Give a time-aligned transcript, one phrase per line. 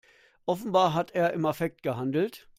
[0.47, 2.47] Offenbar hat er im Affekt gehandelt.